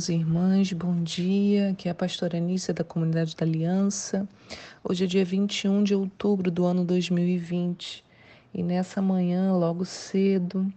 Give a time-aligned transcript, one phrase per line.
[0.00, 1.70] irmãos e irmãs, bom dia.
[1.70, 4.26] Aqui é a pastora Anícia da Comunidade da Aliança.
[4.82, 8.02] Hoje é dia 21 de outubro do ano 2020
[8.54, 10.72] e nessa manhã, logo cedo,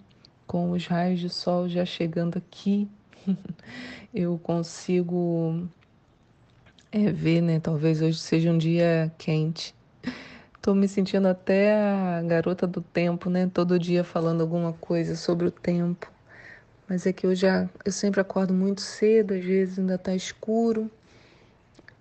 [0.45, 2.87] com os raios de sol já chegando aqui,
[4.13, 5.69] eu consigo
[6.91, 7.59] é, ver, né?
[7.61, 9.73] Talvez hoje seja um dia quente.
[10.61, 13.49] Tô me sentindo até a garota do tempo, né?
[13.53, 16.12] Todo dia falando alguma coisa sobre o tempo.
[16.87, 20.91] Mas é que eu já eu sempre acordo muito cedo, às vezes ainda está escuro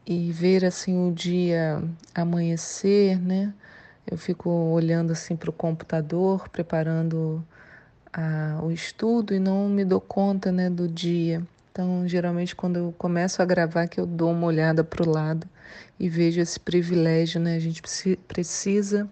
[0.07, 1.83] e ver assim o dia
[2.15, 3.53] amanhecer, né?
[4.11, 7.45] Eu fico olhando assim para o computador, preparando
[8.13, 11.43] a, o estudo e não me dou conta, né, do dia.
[11.71, 15.47] Então, geralmente quando eu começo a gravar que eu dou uma olhada para o lado
[15.99, 17.57] e vejo esse privilégio, né?
[17.57, 17.80] A gente
[18.29, 19.09] precisa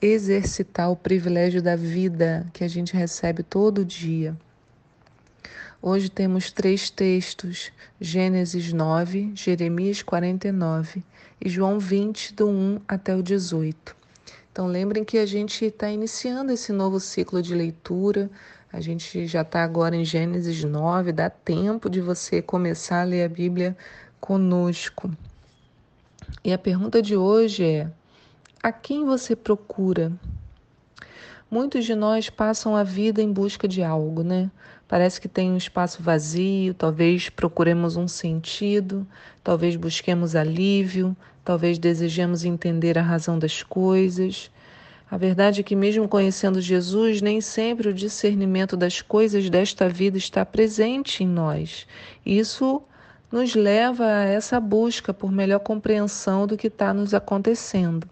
[0.00, 4.36] exercitar o privilégio da vida que a gente recebe todo dia.
[5.84, 11.02] Hoje temos três textos: Gênesis 9, Jeremias 49
[11.40, 13.96] e João 20, do 1 até o 18.
[14.52, 18.30] Então, lembrem que a gente está iniciando esse novo ciclo de leitura.
[18.72, 23.24] A gente já está agora em Gênesis 9, dá tempo de você começar a ler
[23.24, 23.76] a Bíblia
[24.20, 25.10] conosco.
[26.44, 27.90] E a pergunta de hoje é:
[28.62, 30.12] a quem você procura?
[31.50, 34.48] Muitos de nós passam a vida em busca de algo, né?
[34.92, 39.06] Parece que tem um espaço vazio, talvez procuremos um sentido,
[39.42, 44.50] talvez busquemos alívio, talvez desejemos entender a razão das coisas.
[45.10, 50.18] A verdade é que, mesmo conhecendo Jesus, nem sempre o discernimento das coisas desta vida
[50.18, 51.86] está presente em nós.
[52.26, 52.82] Isso
[53.32, 58.06] nos leva a essa busca por melhor compreensão do que está nos acontecendo.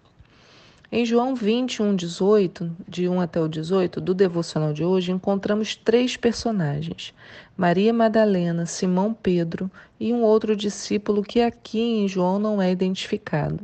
[0.93, 6.17] Em João 21, 18, de 1 até o 18, do devocional de hoje, encontramos três
[6.17, 7.13] personagens:
[7.55, 13.63] Maria Madalena, Simão Pedro e um outro discípulo que aqui em João não é identificado.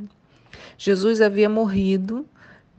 [0.77, 2.25] Jesus havia morrido,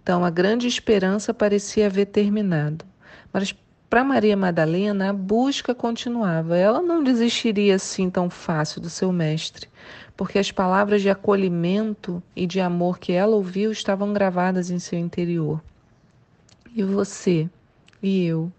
[0.03, 2.86] então a grande esperança parecia haver terminado.
[3.30, 3.54] Mas
[3.91, 6.56] para Maria Madalena, a busca continuava.
[6.56, 9.69] Ela não desistiria assim tão fácil do seu mestre
[10.18, 14.98] porque as palavras de acolhimento e de amor que ela ouviu estavam gravadas em seu
[14.98, 15.62] interior.
[16.74, 17.48] E você
[18.02, 18.50] e eu,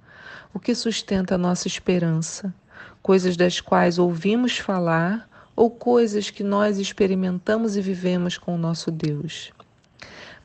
[0.53, 2.55] o que sustenta a nossa esperança?
[3.01, 8.89] Coisas das quais ouvimos falar ou coisas que nós experimentamos e vivemos com o nosso
[8.89, 9.51] Deus?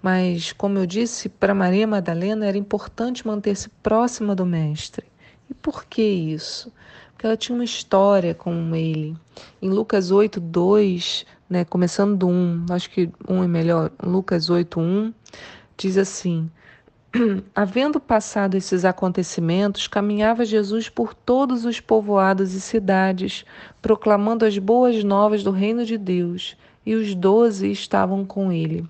[0.03, 5.07] Mas, como eu disse, para Maria Madalena era importante manter-se próxima do Mestre.
[5.49, 6.73] E por que isso?
[7.25, 9.17] Porque ela tinha uma história com ele.
[9.63, 14.79] Em Lucas 8, 2, né, começando do 1, acho que 1 é melhor, Lucas 8,
[14.79, 15.15] 1,
[15.75, 16.51] diz assim:
[17.57, 23.47] Havendo passado esses acontecimentos, caminhava Jesus por todos os povoados e cidades,
[23.81, 26.55] proclamando as boas novas do reino de Deus,
[26.85, 28.87] e os doze estavam com ele.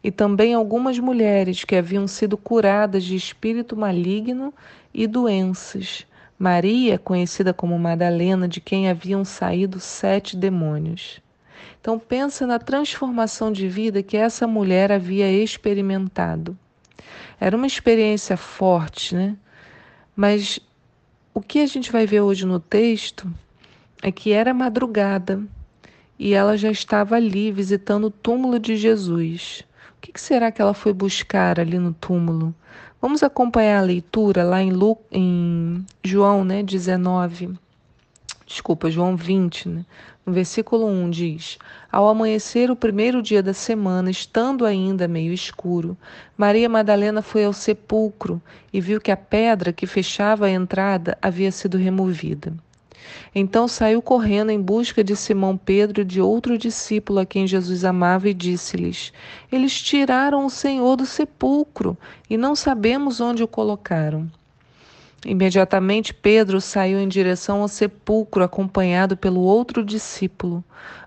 [0.00, 4.54] E também algumas mulheres que haviam sido curadas de espírito maligno
[4.94, 6.06] e doenças.
[6.38, 11.20] Maria, conhecida como Madalena, de quem haviam saído sete demônios.
[11.80, 16.56] Então pensa na transformação de vida que essa mulher havia experimentado.
[17.38, 19.36] Era uma experiência forte, né?
[20.16, 20.58] Mas
[21.32, 23.30] o que a gente vai ver hoje no texto
[24.02, 25.42] é que era madrugada
[26.18, 29.64] e ela já estava ali visitando o túmulo de Jesus.
[29.96, 32.54] O que será que ela foi buscar ali no túmulo?
[33.04, 37.50] Vamos acompanhar a leitura lá em, Lu, em João né, 19,
[38.46, 39.84] desculpa, João 20, né?
[40.24, 41.58] no versículo 1 diz:
[41.92, 45.98] Ao amanhecer o primeiro dia da semana, estando ainda meio escuro,
[46.34, 48.40] Maria Madalena foi ao sepulcro
[48.72, 52.54] e viu que a pedra que fechava a entrada havia sido removida.
[53.34, 57.84] Então saiu correndo em busca de Simão Pedro e de outro discípulo a quem Jesus
[57.84, 59.12] amava e disse-lhes:
[59.50, 61.96] Eles tiraram o Senhor do sepulcro
[62.28, 64.30] e não sabemos onde o colocaram.
[65.24, 70.62] Imediatamente Pedro saiu em direção ao sepulcro, acompanhado pelo outro discípulo.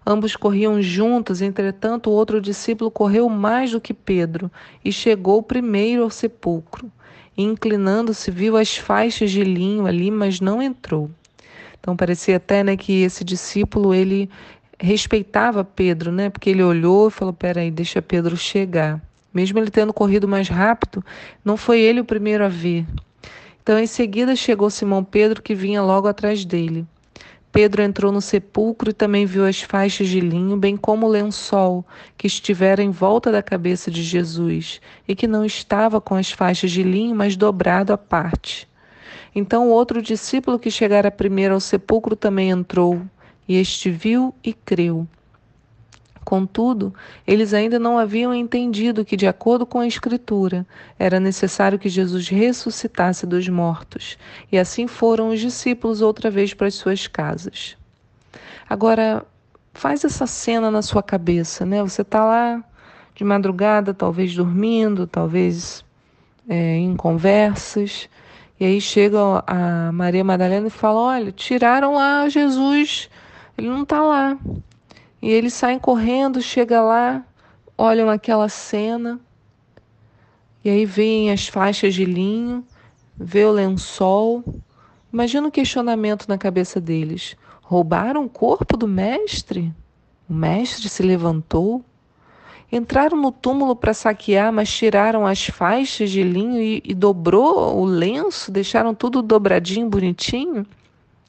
[0.05, 4.51] Ambos corriam juntos, entretanto, o outro discípulo correu mais do que Pedro
[4.83, 6.91] e chegou primeiro ao sepulcro.
[7.37, 11.11] Inclinando-se, viu as faixas de linho ali, mas não entrou.
[11.79, 14.29] Então parecia até né, que esse discípulo ele
[14.79, 16.29] respeitava Pedro, né?
[16.29, 19.01] Porque ele olhou e falou: "Peraí, deixa Pedro chegar".
[19.33, 21.03] Mesmo ele tendo corrido mais rápido,
[21.43, 22.85] não foi ele o primeiro a ver.
[23.61, 26.85] Então, em seguida, chegou Simão Pedro, que vinha logo atrás dele.
[27.51, 31.85] Pedro entrou no sepulcro e também viu as faixas de linho, bem como o lençol
[32.17, 36.71] que estivera em volta da cabeça de Jesus, e que não estava com as faixas
[36.71, 38.67] de linho, mas dobrado à parte.
[39.35, 43.01] Então outro discípulo que chegara primeiro ao sepulcro também entrou,
[43.47, 45.07] E este viu e creu.
[46.27, 46.93] Contudo,
[47.25, 50.67] eles ainda não haviam entendido que, de acordo com a Escritura,
[50.99, 54.17] era necessário que Jesus ressuscitasse dos mortos.
[54.51, 57.77] E assim foram os discípulos outra vez para as suas casas.
[58.69, 59.25] Agora,
[59.73, 61.81] faz essa cena na sua cabeça, né?
[61.81, 62.61] Você está lá
[63.15, 65.85] de madrugada, talvez dormindo, talvez
[66.49, 68.09] é, em conversas,
[68.59, 73.09] e aí chega a Maria Madalena e fala: Olha, tiraram lá Jesus,
[73.57, 74.37] ele não está lá.
[75.21, 77.23] E eles saem correndo, chega lá,
[77.77, 79.19] olham aquela cena,
[80.63, 82.65] e aí veem as faixas de linho,
[83.15, 84.43] vê o lençol.
[85.13, 87.35] Imagina o questionamento na cabeça deles.
[87.61, 89.73] Roubaram o corpo do mestre?
[90.29, 91.83] O mestre se levantou?
[92.71, 97.85] Entraram no túmulo para saquear, mas tiraram as faixas de linho e, e dobrou o
[97.85, 100.65] lenço, deixaram tudo dobradinho, bonitinho?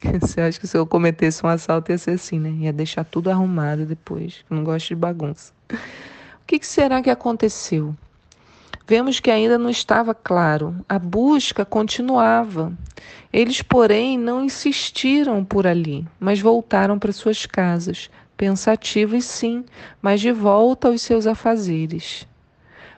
[0.19, 2.49] Você acha que se eu cometesse um assalto ia ser assim, né?
[2.65, 4.43] Ia deixar tudo arrumado depois.
[4.49, 5.53] Eu não gosto de bagunça.
[5.71, 5.77] O
[6.45, 7.95] que, que será que aconteceu?
[8.87, 10.75] Vemos que ainda não estava claro.
[10.89, 12.73] A busca continuava.
[13.31, 18.09] Eles, porém, não insistiram por ali, mas voltaram para suas casas,
[18.39, 19.65] pensativos sim,
[20.01, 22.25] mas de volta aos seus afazeres.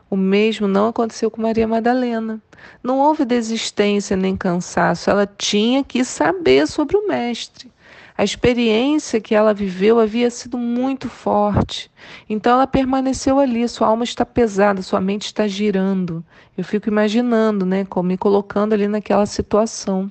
[0.08, 2.40] O mesmo não aconteceu com Maria Madalena.
[2.84, 7.72] Não houve desistência nem cansaço, ela tinha que saber sobre o Mestre.
[8.16, 11.90] A experiência que ela viveu havia sido muito forte.
[12.30, 16.24] Então ela permaneceu ali, sua alma está pesada, sua mente está girando.
[16.56, 20.08] Eu fico imaginando, né, como me colocando ali naquela situação.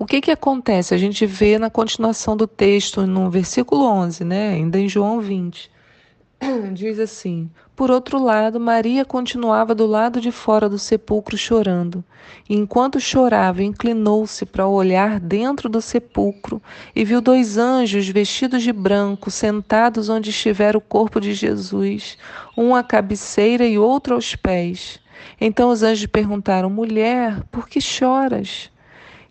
[0.00, 0.94] O que que acontece?
[0.94, 5.68] A gente vê na continuação do texto, no versículo 11, né, ainda em João 20.
[6.72, 12.04] Diz assim: Por outro lado, Maria continuava do lado de fora do sepulcro chorando.
[12.48, 16.62] E enquanto chorava, inclinou-se para olhar dentro do sepulcro
[16.94, 22.16] e viu dois anjos vestidos de branco sentados onde estivera o corpo de Jesus,
[22.56, 25.00] um à cabeceira e outro aos pés.
[25.40, 28.70] Então os anjos perguntaram: Mulher, por que choras?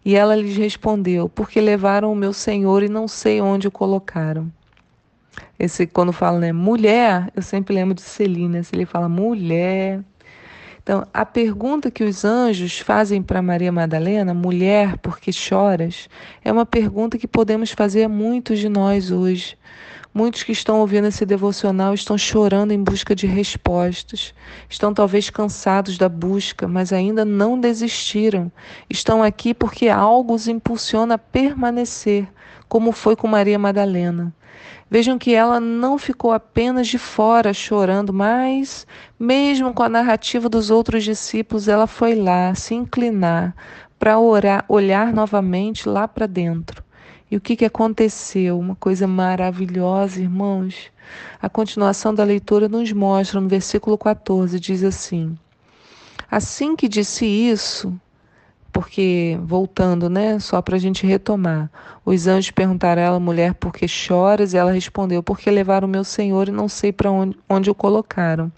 [0.07, 4.49] E ela lhes respondeu: Porque levaram o meu Senhor e não sei onde o colocaram.
[5.59, 9.99] Esse, quando fala, né, mulher, eu sempre lembro de Celina, se ele fala mulher.
[10.81, 16.07] Então, a pergunta que os anjos fazem para Maria Madalena, mulher, por que choras?
[16.41, 19.57] É uma pergunta que podemos fazer a muitos de nós hoje.
[20.17, 24.33] Muitos que estão ouvindo esse devocional estão chorando em busca de respostas.
[24.67, 28.51] Estão talvez cansados da busca, mas ainda não desistiram.
[28.89, 32.27] Estão aqui porque algo os impulsiona a permanecer,
[32.67, 34.33] como foi com Maria Madalena.
[34.89, 38.87] Vejam que ela não ficou apenas de fora chorando, mas,
[39.19, 43.55] mesmo com a narrativa dos outros discípulos, ela foi lá se inclinar
[43.99, 46.86] para orar, olhar novamente lá para dentro.
[47.29, 48.57] E o que, que aconteceu?
[48.57, 50.91] Uma coisa maravilhosa, irmãos.
[51.41, 55.37] A continuação da leitura nos mostra no versículo 14: diz assim:
[56.29, 57.93] Assim que disse isso,
[58.71, 61.71] porque, voltando, né, só para a gente retomar,
[62.05, 64.53] os anjos perguntaram a ela, mulher, por que choras?
[64.53, 67.75] E ela respondeu, porque levaram o meu Senhor e não sei para onde, onde o
[67.75, 68.51] colocaram.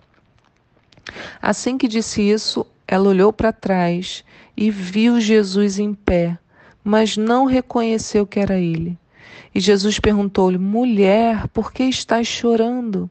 [1.42, 4.24] Assim que disse isso, ela olhou para trás
[4.58, 6.38] e viu Jesus em pé,
[6.84, 8.98] mas não reconheceu que era ele.
[9.54, 13.10] E Jesus perguntou-lhe, mulher, por que estás chorando?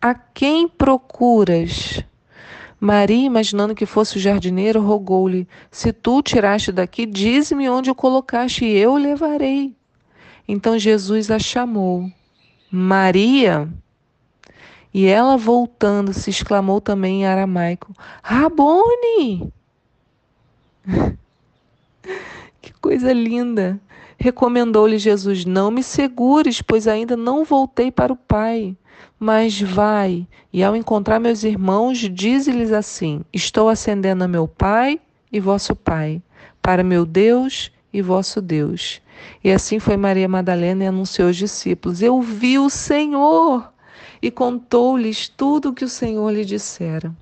[0.00, 2.02] A quem procuras?
[2.78, 7.94] Maria, imaginando que fosse o jardineiro, rogou-lhe: Se tu o tiraste daqui, dize-me onde o
[7.94, 9.74] colocaste, e eu o levarei.
[10.46, 12.10] Então Jesus a chamou:
[12.70, 13.68] Maria.
[14.92, 19.52] E ela, voltando-se, exclamou também em aramaico: Rabone!
[22.66, 23.80] que coisa linda!
[24.18, 28.76] Recomendou-lhe Jesus: Não me segures, pois ainda não voltei para o Pai.
[29.18, 35.38] Mas vai, e ao encontrar meus irmãos, dize-lhes assim: Estou ascendendo a meu Pai e
[35.38, 36.20] vosso Pai,
[36.60, 39.00] para meu Deus e vosso Deus.
[39.44, 43.72] E assim foi Maria Madalena e anunciou aos discípulos: Eu vi o Senhor!
[44.20, 47.14] E contou-lhes tudo o que o Senhor lhe dissera.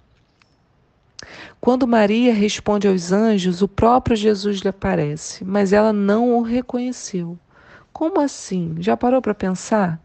[1.60, 7.38] Quando Maria responde aos anjos, o próprio Jesus lhe aparece, mas ela não o reconheceu.
[7.92, 8.76] Como assim?
[8.80, 10.00] Já parou para pensar?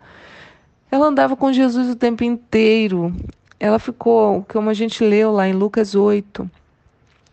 [0.92, 3.14] Ela andava com Jesus o tempo inteiro.
[3.60, 6.50] Ela ficou, como a gente leu lá em Lucas 8,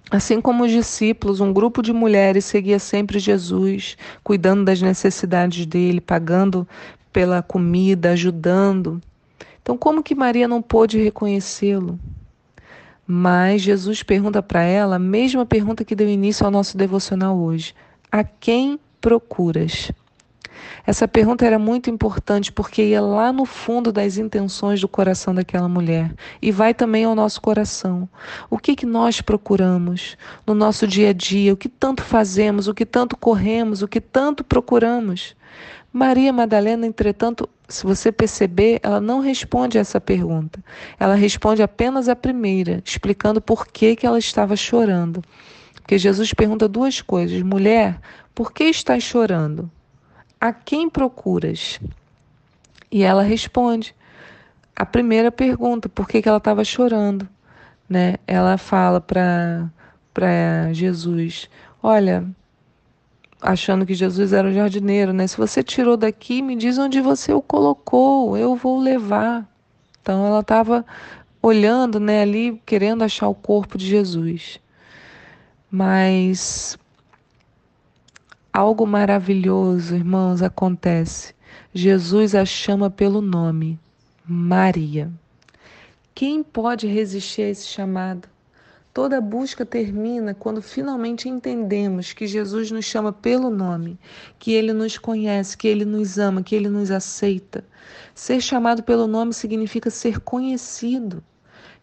[0.09, 6.01] Assim como os discípulos, um grupo de mulheres seguia sempre Jesus, cuidando das necessidades dele,
[6.01, 6.67] pagando
[7.13, 9.03] pela comida, ajudando.
[9.61, 11.99] Então, como que Maria não pôde reconhecê-lo?
[13.07, 17.75] Mas Jesus pergunta para ela a mesma pergunta que deu início ao nosso devocional hoje:
[18.11, 19.93] A quem procuras?
[20.87, 25.69] Essa pergunta era muito importante porque ia lá no fundo das intenções do coração daquela
[25.69, 28.09] mulher e vai também ao nosso coração.
[28.49, 31.53] O que que nós procuramos no nosso dia a dia?
[31.53, 32.69] O que tanto fazemos?
[32.69, 33.83] O que tanto corremos?
[33.83, 35.35] O que tanto procuramos?
[35.97, 40.63] Maria Madalena, entretanto, se você perceber, ela não responde essa pergunta.
[41.01, 45.25] Ela responde apenas a primeira, explicando por que, que ela estava chorando.
[45.77, 47.99] Porque Jesus pergunta duas coisas: mulher,
[48.35, 49.71] por que estás chorando?
[50.39, 51.81] A quem procuras?
[52.93, 53.95] E ela responde
[54.77, 57.27] a primeira pergunta, por que, que ela estava chorando?
[57.89, 58.17] Né?
[58.27, 61.49] Ela fala para Jesus:
[61.83, 62.23] Olha,
[63.41, 65.27] achando que Jesus era o jardineiro, né?
[65.27, 69.47] Se você tirou daqui, me diz onde você o colocou, eu vou levar.
[70.01, 70.85] Então ela estava
[71.43, 74.61] olhando, né, ali, querendo achar o corpo de Jesus.
[75.71, 76.79] Mas
[78.53, 81.35] algo maravilhoso, irmãos, acontece.
[81.75, 83.79] Jesus a chama pelo nome,
[84.25, 85.11] Maria.
[86.15, 88.29] Quem pode resistir a esse chamado?
[88.97, 93.99] Toda busca termina quando finalmente entendemos que Jesus nos chama pelo nome,
[94.39, 97.63] que ele nos conhece, que ele nos ama, que ele nos aceita.
[98.15, 101.23] Ser chamado pelo nome significa ser conhecido.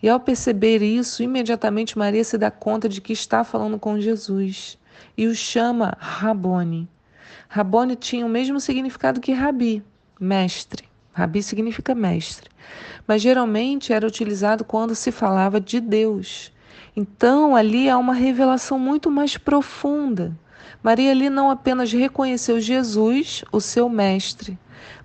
[0.01, 4.79] E ao perceber isso, imediatamente Maria se dá conta de que está falando com Jesus
[5.15, 6.89] e o chama Rabone.
[7.47, 9.83] Rabone tinha o mesmo significado que Rabi,
[10.19, 10.89] mestre.
[11.11, 12.49] Rabi significa mestre.
[13.05, 16.51] Mas geralmente era utilizado quando se falava de Deus.
[16.95, 20.35] Então ali há uma revelação muito mais profunda.
[20.81, 24.57] Maria ali não apenas reconheceu Jesus, o seu mestre,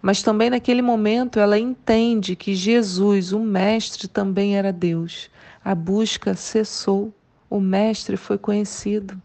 [0.03, 5.31] mas também naquele momento ela entende que Jesus, o Mestre, também era Deus.
[5.65, 7.13] A busca cessou,
[7.51, 9.21] o Mestre foi conhecido.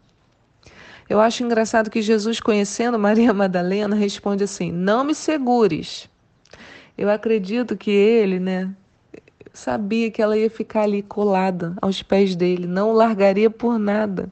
[1.08, 6.08] Eu acho engraçado que Jesus, conhecendo Maria Madalena, responde assim: Não me segures.
[6.96, 8.70] Eu acredito que ele, né,
[9.54, 14.28] sabia que ela ia ficar ali colada aos pés dele, não largaria por nada.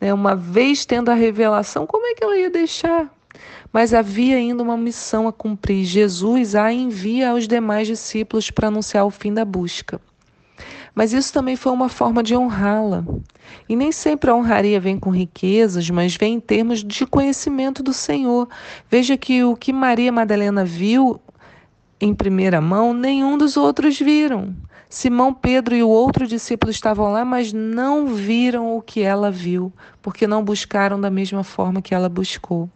[0.00, 0.12] Né?
[0.12, 3.08] Uma vez tendo a revelação, como é que ela ia deixar?
[3.72, 5.84] Mas havia ainda uma missão a cumprir.
[5.84, 10.00] Jesus a envia aos demais discípulos para anunciar o fim da busca.
[10.94, 13.04] Mas isso também foi uma forma de honrá-la.
[13.68, 17.92] E nem sempre a honraria vem com riquezas, mas vem em termos de conhecimento do
[17.92, 18.48] Senhor.
[18.90, 21.20] Veja que o que Maria Madalena viu
[22.00, 24.54] em primeira mão, nenhum dos outros viram.
[24.88, 29.70] Simão Pedro e o outro discípulo estavam lá, mas não viram o que ela viu,
[30.00, 32.70] porque não buscaram da mesma forma que ela buscou.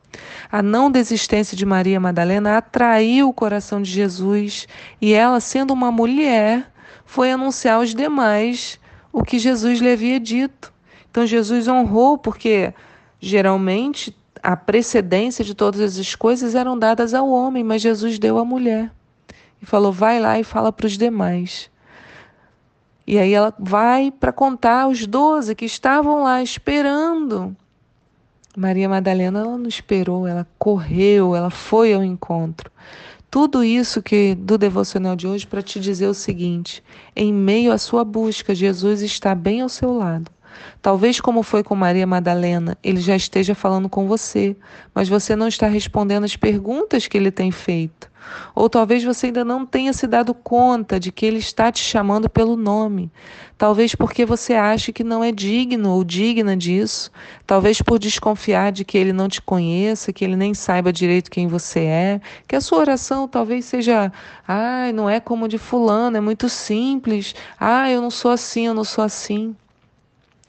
[0.50, 4.68] A não desistência de Maria Madalena atraiu o coração de Jesus
[5.00, 6.70] e ela, sendo uma mulher,
[7.06, 8.78] foi anunciar aos demais
[9.10, 10.70] o que Jesus lhe havia dito.
[11.10, 12.74] Então Jesus honrou, porque
[13.20, 18.44] geralmente a precedência de todas as coisas eram dadas ao homem, mas Jesus deu à
[18.44, 18.90] mulher.
[19.62, 21.70] E falou: vai lá e fala para os demais.
[23.06, 27.56] E aí ela vai para contar aos doze que estavam lá esperando.
[28.56, 32.70] Maria Madalena ela não esperou, ela correu, ela foi ao encontro.
[33.30, 36.82] Tudo isso que do devocional de hoje para te dizer o seguinte:
[37.16, 40.30] em meio à sua busca, Jesus está bem ao seu lado.
[40.80, 44.56] Talvez, como foi com Maria Madalena, ele já esteja falando com você,
[44.94, 48.12] mas você não está respondendo as perguntas que ele tem feito.
[48.54, 52.28] Ou talvez você ainda não tenha se dado conta de que ele está te chamando
[52.28, 53.10] pelo nome.
[53.56, 57.10] Talvez porque você acha que não é digno ou digna disso.
[57.46, 61.46] Talvez por desconfiar de que ele não te conheça, que ele nem saiba direito quem
[61.46, 62.20] você é.
[62.48, 64.12] Que a sua oração talvez seja:
[64.46, 67.34] ai, não é como de Fulano, é muito simples.
[67.58, 69.54] Ah, eu não sou assim, eu não sou assim.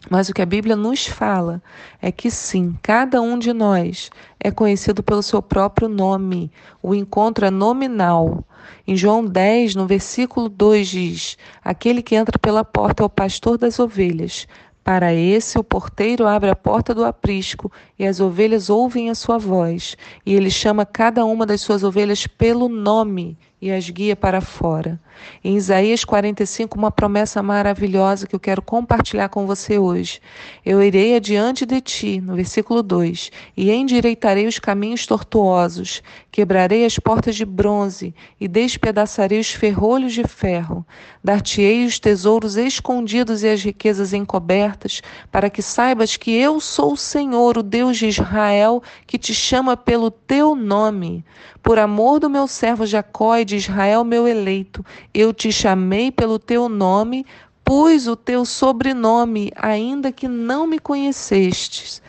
[0.10, 1.62] Mas o que a Bíblia nos fala
[2.02, 6.52] é que sim, cada um de nós é conhecido pelo seu próprio nome.
[6.82, 8.44] O encontro é nominal.
[8.86, 13.58] Em João 10, no versículo 2 diz: Aquele que entra pela porta é o pastor
[13.58, 14.46] das ovelhas.
[14.84, 19.38] Para esse, o porteiro abre a porta do aprisco e as ovelhas ouvem a sua
[19.38, 19.96] voz.
[20.26, 25.00] E ele chama cada uma das suas ovelhas pelo nome e as guia para fora.
[25.44, 30.20] Em Isaías 45, uma promessa maravilhosa que eu quero compartilhar com você hoje.
[30.66, 36.02] Eu irei adiante de ti, no versículo 2, e endireitarei os caminhos tortuosos,
[36.32, 40.86] quebrarei as portas de bronze e despedaçarei os ferrolhos de ferro.
[41.24, 45.02] Dar-te-ei os tesouros escondidos e as riquezas encobertas,
[45.32, 49.78] para que saibas que eu sou o Senhor, o Deus de Israel, que te chama
[49.78, 51.24] pelo teu nome.
[51.62, 56.40] Por amor do meu servo Jacó e de Israel, meu eleito, eu te chamei pelo
[56.40, 57.26] teu nome,
[57.64, 62.02] pus o teu sobrenome, ainda que não me conhecestes.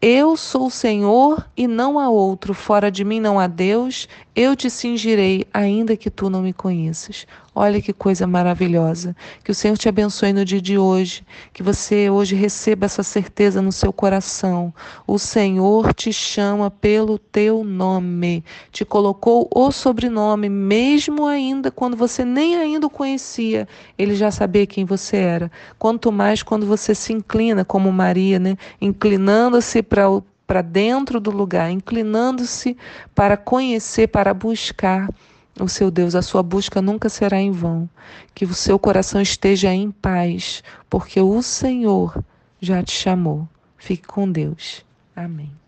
[0.00, 4.54] Eu sou o Senhor e não há outro, fora de mim não há Deus, eu
[4.54, 7.26] te cingirei, ainda que tu não me conheças.
[7.56, 9.14] Olha que coisa maravilhosa.
[9.44, 13.62] Que o Senhor te abençoe no dia de hoje, que você hoje receba essa certeza
[13.62, 14.74] no seu coração.
[15.06, 18.42] O Senhor te chama pelo teu nome,
[18.72, 24.66] te colocou o sobrenome, mesmo ainda quando você nem ainda o conhecia, ele já sabia
[24.66, 25.52] quem você era.
[25.78, 28.56] Quanto mais quando você se inclina, como Maria, né?
[28.80, 32.76] inclinando-se para o para dentro do lugar, inclinando-se
[33.14, 35.08] para conhecer, para buscar
[35.60, 36.14] o seu Deus.
[36.14, 37.88] A sua busca nunca será em vão.
[38.34, 42.22] Que o seu coração esteja em paz, porque o Senhor
[42.60, 43.48] já te chamou.
[43.76, 44.84] Fique com Deus.
[45.14, 45.63] Amém.